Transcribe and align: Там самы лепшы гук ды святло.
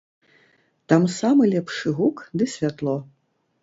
Там 0.93 1.03
самы 1.19 1.43
лепшы 1.53 1.89
гук 2.01 2.17
ды 2.39 2.53
святло. 2.59 2.97